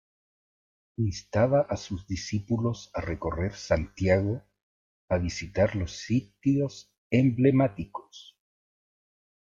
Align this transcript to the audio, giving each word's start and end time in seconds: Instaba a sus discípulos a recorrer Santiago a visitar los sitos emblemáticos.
Instaba 0.97 1.61
a 1.69 1.77
sus 1.77 2.07
discípulos 2.07 2.89
a 2.95 3.01
recorrer 3.01 3.53
Santiago 3.53 4.41
a 5.07 5.19
visitar 5.19 5.75
los 5.75 5.91
sitos 5.91 6.91
emblemáticos. 7.11 8.35